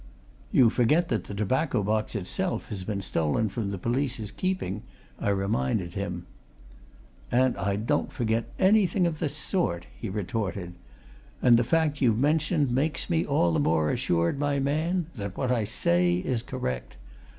"You 0.51 0.71
forget 0.71 1.09
that 1.09 1.25
the 1.25 1.35
tobacco 1.35 1.83
box 1.83 2.15
itself 2.15 2.69
has 2.69 2.83
been 2.83 3.03
stolen 3.03 3.49
from 3.49 3.69
the 3.69 3.77
police's 3.77 4.31
keeping," 4.31 4.81
I 5.19 5.29
reminded 5.29 5.93
him. 5.93 6.25
"And 7.31 7.55
I 7.55 7.75
don't 7.75 8.11
forget 8.11 8.45
anything 8.57 9.05
of 9.05 9.19
the 9.19 9.29
sort," 9.29 9.85
he 9.95 10.09
retorted. 10.09 10.73
"And 11.39 11.55
the 11.55 11.63
fact 11.63 12.01
you've 12.01 12.17
mentioned 12.17 12.71
makes 12.71 13.11
me 13.11 13.27
all 13.27 13.53
the 13.53 13.59
more 13.59 13.91
assured, 13.91 14.39
my 14.39 14.57
man, 14.57 15.05
that 15.15 15.37
what 15.37 15.51
I 15.51 15.65
say 15.65 16.15
is 16.15 16.41
correct! 16.41 16.97